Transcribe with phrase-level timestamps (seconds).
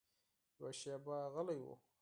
[0.59, 1.65] يوه شېبه غلی و.